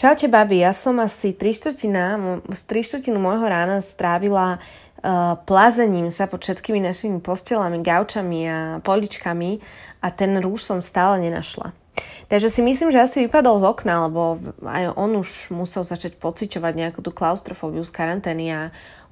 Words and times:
Čaute, 0.00 0.32
babi, 0.32 0.64
ja 0.64 0.72
som 0.72 0.96
asi 0.96 1.36
3 1.36 1.60
štvrtina, 1.60 2.16
3 2.48 2.56
štvrtinu 2.64 3.20
môjho 3.20 3.44
rána 3.44 3.84
strávila 3.84 4.56
uh, 4.56 5.36
plazením 5.44 6.08
sa 6.08 6.24
pod 6.24 6.40
všetkými 6.40 6.80
našimi 6.80 7.20
postelami, 7.20 7.84
gaučami 7.84 8.40
a 8.48 8.58
poličkami 8.80 9.60
a 10.00 10.08
ten 10.08 10.40
rúž 10.40 10.64
som 10.64 10.80
stále 10.80 11.20
nenašla. 11.20 11.76
Takže 12.32 12.48
si 12.48 12.64
myslím, 12.64 12.88
že 12.88 13.04
asi 13.04 13.28
vypadol 13.28 13.60
z 13.60 13.68
okna, 13.68 14.08
lebo 14.08 14.40
aj 14.64 14.96
on 14.96 15.20
už 15.20 15.52
musel 15.52 15.84
začať 15.84 16.16
pociťovať 16.16 16.72
nejakú 16.80 17.04
tú 17.04 17.12
klaustrofóbiu 17.12 17.84
z 17.84 17.92
karantény 17.92 18.56
a 18.56 18.60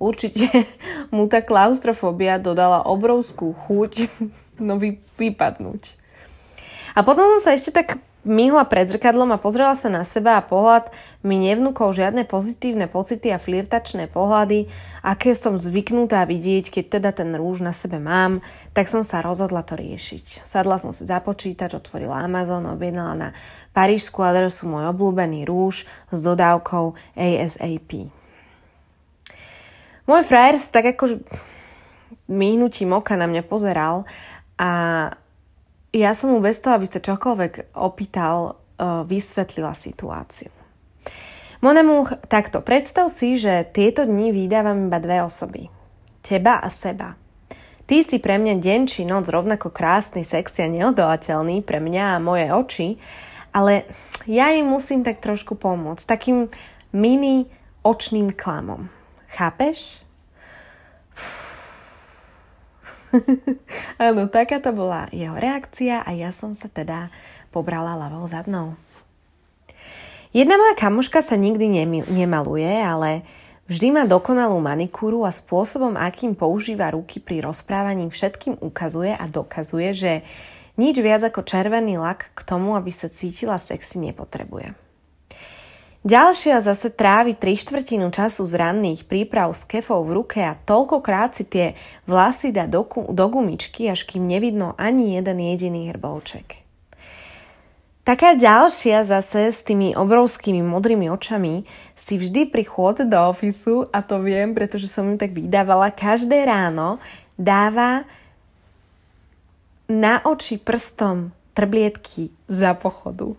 určite 0.00 0.48
mu 1.12 1.28
tá 1.28 1.44
klaustrofóbia 1.44 2.40
dodala 2.40 2.80
obrovskú 2.88 3.52
chuť 3.68 4.08
no 4.64 4.80
vy, 4.80 5.04
vypadnúť. 5.20 6.00
A 6.96 7.04
potom 7.04 7.28
som 7.36 7.44
sa 7.44 7.52
ešte 7.52 7.76
tak 7.76 8.07
myhla 8.26 8.66
pred 8.66 8.90
zrkadlom 8.90 9.30
a 9.30 9.38
pozrela 9.38 9.78
sa 9.78 9.86
na 9.86 10.02
seba 10.02 10.38
a 10.38 10.46
pohľad 10.46 10.90
mi 11.22 11.38
nevnúkol 11.38 11.94
žiadne 11.94 12.26
pozitívne 12.26 12.90
pocity 12.90 13.30
a 13.30 13.38
flirtačné 13.38 14.10
pohľady, 14.10 14.66
aké 15.06 15.38
som 15.38 15.54
zvyknutá 15.58 16.26
vidieť, 16.26 16.74
keď 16.74 16.84
teda 16.98 17.10
ten 17.14 17.30
rúž 17.38 17.62
na 17.62 17.70
sebe 17.70 18.02
mám, 18.02 18.42
tak 18.74 18.90
som 18.90 19.06
sa 19.06 19.22
rozhodla 19.22 19.62
to 19.62 19.78
riešiť. 19.78 20.42
Sadla 20.42 20.82
som 20.82 20.90
si 20.90 21.06
za 21.06 21.22
počítač, 21.22 21.78
otvorila 21.78 22.18
Amazon, 22.18 22.66
objednala 22.66 23.14
na 23.14 23.28
parížskú 23.70 24.26
adresu 24.26 24.66
môj 24.66 24.90
obľúbený 24.90 25.46
rúž 25.46 25.86
s 26.10 26.18
dodávkou 26.18 26.98
ASAP. 27.14 28.10
Môj 30.08 30.22
frajer 30.24 30.56
sa 30.56 30.68
tak 30.72 30.96
ako 30.96 31.20
myhnutím 32.28 32.96
oka 32.96 33.16
na 33.16 33.28
mňa 33.28 33.42
pozeral 33.44 34.08
a 34.56 34.70
ja 35.92 36.12
som 36.12 36.32
mu 36.32 36.38
bez 36.44 36.60
toho, 36.60 36.76
aby 36.76 36.86
sa 36.86 37.00
čokoľvek 37.00 37.76
opýtal, 37.76 38.54
uh, 38.54 39.02
vysvetlila 39.08 39.72
situáciu. 39.72 40.52
Monemu, 41.58 42.06
takto, 42.30 42.62
predstav 42.62 43.10
si, 43.10 43.34
že 43.34 43.66
tieto 43.74 44.06
dni 44.06 44.30
vydávam 44.30 44.86
iba 44.86 45.02
dve 45.02 45.26
osoby. 45.26 45.66
Teba 46.22 46.62
a 46.62 46.70
seba. 46.70 47.18
Ty 47.88 48.04
si 48.04 48.20
pre 48.20 48.36
mňa 48.36 48.60
deň 48.60 48.80
či 48.84 49.08
noc 49.08 49.26
rovnako 49.26 49.72
krásny, 49.72 50.22
sexy 50.22 50.62
a 50.62 50.68
neodolateľný 50.68 51.64
pre 51.64 51.80
mňa 51.80 52.14
a 52.14 52.22
moje 52.22 52.46
oči, 52.52 52.88
ale 53.50 53.88
ja 54.28 54.52
im 54.52 54.68
musím 54.68 55.02
tak 55.02 55.24
trošku 55.24 55.56
pomôcť. 55.56 56.04
Takým 56.04 56.52
mini 56.92 57.48
očným 57.80 58.36
klamom. 58.36 58.92
Chápeš? 59.32 60.04
Áno, 64.00 64.28
taká 64.28 64.60
to 64.60 64.72
bola 64.72 65.08
jeho 65.12 65.34
reakcia 65.36 66.04
a 66.04 66.10
ja 66.12 66.32
som 66.32 66.52
sa 66.52 66.68
teda 66.68 67.08
pobrala 67.50 67.96
ľavou 67.96 68.28
zadnou. 68.28 68.76
Jedna 70.36 70.60
moja 70.60 70.76
kamoška 70.76 71.24
sa 71.24 71.40
nikdy 71.40 71.72
nemaluje, 72.04 72.68
ale 72.68 73.24
vždy 73.64 73.88
má 73.96 74.04
dokonalú 74.04 74.60
manikúru 74.60 75.24
a 75.24 75.32
spôsobom, 75.32 75.96
akým 75.96 76.36
používa 76.36 76.92
ruky 76.92 77.16
pri 77.16 77.40
rozprávaní, 77.40 78.12
všetkým 78.12 78.60
ukazuje 78.60 79.16
a 79.16 79.24
dokazuje, 79.24 79.88
že 79.96 80.12
nič 80.76 81.00
viac 81.00 81.24
ako 81.24 81.48
červený 81.48 81.96
lak 81.96 82.30
k 82.36 82.40
tomu, 82.44 82.76
aby 82.76 82.92
sa 82.92 83.08
cítila 83.08 83.56
sexy, 83.56 83.98
nepotrebuje. 83.98 84.87
Ďalšia 86.06 86.62
zase 86.62 86.94
trávi 86.94 87.34
tri 87.34 87.58
štvrtinu 87.58 88.14
času 88.14 88.46
z 88.46 88.54
ranných 88.54 89.02
príprav 89.10 89.50
s 89.50 89.66
kefou 89.66 90.06
v 90.06 90.22
ruke 90.22 90.38
a 90.38 90.54
toľkokrát 90.54 91.34
si 91.34 91.42
tie 91.42 91.74
vlasy 92.06 92.54
dá 92.54 92.70
do, 92.70 92.86
do 92.86 93.26
gumičky, 93.26 93.90
až 93.90 94.06
kým 94.06 94.22
nevidno 94.30 94.78
ani 94.78 95.18
jeden 95.18 95.42
jediný 95.42 95.90
hrbolček. 95.90 96.62
Taká 98.06 98.38
ďalšia 98.38 99.04
zase 99.04 99.52
s 99.52 99.60
tými 99.66 99.92
obrovskými 99.92 100.64
modrými 100.64 101.12
očami 101.12 101.68
si 101.92 102.14
vždy 102.16 102.48
pri 102.48 102.64
chôdze 102.64 103.04
do 103.04 103.18
ofisu, 103.18 103.84
a 103.92 104.00
to 104.00 104.22
viem, 104.24 104.56
pretože 104.56 104.88
som 104.88 105.04
ju 105.12 105.20
tak 105.20 105.36
vydávala, 105.36 105.92
každé 105.92 106.46
ráno 106.46 107.02
dáva 107.36 108.08
na 109.92 110.24
oči 110.24 110.56
prstom 110.56 111.36
trblietky 111.52 112.32
za 112.48 112.72
pochodu. 112.72 113.36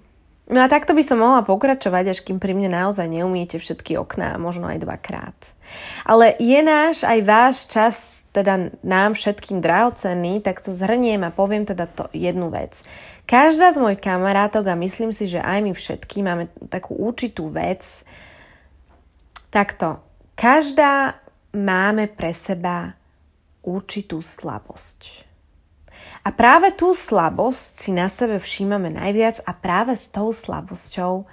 No 0.50 0.66
a 0.66 0.68
takto 0.68 0.98
by 0.98 1.06
som 1.06 1.22
mohla 1.22 1.46
pokračovať, 1.46 2.06
až 2.10 2.20
kým 2.26 2.42
pri 2.42 2.58
mne 2.58 2.74
naozaj 2.74 3.06
neumiete 3.06 3.62
všetky 3.62 4.02
okná, 4.02 4.34
možno 4.42 4.66
aj 4.66 4.82
dvakrát. 4.82 5.38
Ale 6.02 6.34
je 6.42 6.60
náš 6.66 7.06
aj 7.06 7.20
váš 7.22 7.56
čas, 7.70 8.26
teda 8.34 8.74
nám 8.82 9.14
všetkým 9.14 9.62
drahocenný, 9.62 10.42
tak 10.42 10.66
to 10.66 10.74
zhrniem 10.74 11.22
a 11.22 11.30
poviem 11.30 11.70
teda 11.70 11.86
to 11.86 12.10
jednu 12.18 12.50
vec. 12.50 12.82
Každá 13.30 13.70
z 13.70 13.78
mojich 13.78 14.02
kamarátok 14.02 14.74
a 14.74 14.82
myslím 14.82 15.14
si, 15.14 15.30
že 15.30 15.38
aj 15.38 15.60
my 15.62 15.72
všetky 15.78 16.26
máme 16.26 16.50
takú 16.74 16.98
určitú 16.98 17.46
vec, 17.54 17.86
takto, 19.54 20.02
každá 20.34 21.22
máme 21.54 22.10
pre 22.10 22.34
seba 22.34 22.98
určitú 23.62 24.26
slabosť. 24.26 25.29
A 26.24 26.30
práve 26.36 26.76
tú 26.76 26.92
slabosť 26.92 27.88
si 27.88 27.92
na 27.96 28.12
sebe 28.12 28.38
všímame 28.38 28.92
najviac 28.92 29.40
a 29.48 29.52
práve 29.56 29.96
s 29.96 30.12
tou 30.12 30.36
slabosťou 30.36 31.24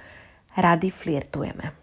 rady 0.56 0.88
flirtujeme. 0.88 1.74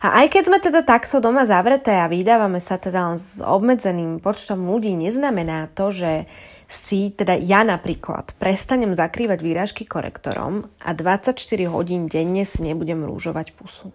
A 0.00 0.24
aj 0.24 0.32
keď 0.32 0.42
sme 0.48 0.58
teda 0.64 0.80
takto 0.80 1.20
doma 1.20 1.44
zavreté 1.44 1.92
a 1.92 2.08
vydávame 2.08 2.56
sa 2.56 2.80
teda 2.80 3.12
len 3.12 3.18
s 3.20 3.44
obmedzeným 3.44 4.16
počtom 4.24 4.64
ľudí, 4.64 4.96
neznamená 4.96 5.68
to, 5.76 5.92
že 5.92 6.24
si, 6.70 7.12
teda 7.12 7.36
ja 7.36 7.60
napríklad, 7.66 8.32
prestanem 8.40 8.96
zakrývať 8.96 9.44
výražky 9.44 9.84
korektorom 9.84 10.72
a 10.80 10.90
24 10.96 11.36
hodín 11.68 12.08
denne 12.08 12.48
si 12.48 12.64
nebudem 12.64 13.04
rúžovať 13.04 13.52
pusu. 13.52 13.92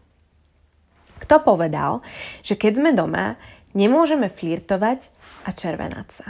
Kto 1.23 1.41
povedal, 1.41 2.05
že 2.45 2.53
keď 2.53 2.73
sme 2.77 2.91
doma, 2.93 3.39
nemôžeme 3.73 4.29
flirtovať 4.29 5.09
a 5.47 5.49
červenať 5.55 6.07
sa? 6.11 6.27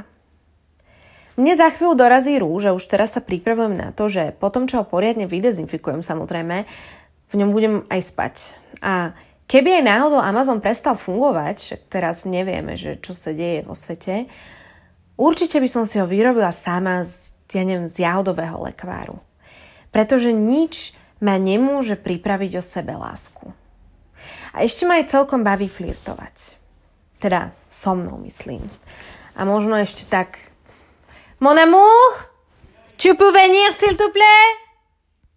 Mne 1.36 1.54
za 1.60 1.68
chvíľu 1.68 2.00
dorazí 2.00 2.40
rúž 2.40 2.72
a 2.72 2.76
už 2.76 2.88
teraz 2.88 3.12
sa 3.12 3.20
pripravujem 3.20 3.76
na 3.76 3.92
to, 3.92 4.08
že 4.08 4.32
potom, 4.40 4.72
čo 4.72 4.80
ho 4.82 4.86
poriadne 4.88 5.28
vydezinfikujem 5.28 6.00
samozrejme, 6.00 6.64
v 7.32 7.34
ňom 7.36 7.50
budem 7.52 7.76
aj 7.92 8.02
spať. 8.08 8.36
A 8.80 9.12
keby 9.52 9.84
aj 9.84 9.84
náhodou 9.84 10.24
Amazon 10.24 10.64
prestal 10.64 10.96
fungovať, 10.96 11.92
teraz 11.92 12.24
nevieme, 12.24 12.80
že 12.80 12.96
čo 13.04 13.12
sa 13.12 13.36
deje 13.36 13.68
vo 13.68 13.76
svete, 13.76 14.32
určite 15.20 15.60
by 15.60 15.68
som 15.68 15.84
si 15.84 16.00
ho 16.00 16.08
vyrobila 16.08 16.56
sama 16.56 17.04
z, 17.04 17.36
ja 17.52 17.68
neviem, 17.68 17.92
z 17.92 18.08
jahodového 18.08 18.56
lekváru. 18.72 19.20
Pretože 19.92 20.32
nič 20.32 20.96
ma 21.20 21.36
nemôže 21.36 22.00
pripraviť 22.00 22.52
o 22.60 22.64
sebe 22.64 22.96
lásku. 22.96 23.52
A 24.56 24.64
ešte 24.64 24.88
ma 24.88 25.04
aj 25.04 25.12
celkom 25.12 25.44
baví 25.44 25.68
flirtovať. 25.68 26.56
Teda 27.20 27.52
so 27.68 27.92
mnou, 27.92 28.16
myslím. 28.24 28.64
A 29.36 29.44
možno 29.44 29.76
ešte 29.76 30.08
tak 30.08 30.40
Mon 31.42 31.58
amour, 31.58 32.14
tu 32.98 33.14
peux 33.14 33.30
venir 33.30 33.74
s'il 33.78 33.98
te 33.98 34.10
plaît? 34.10 34.65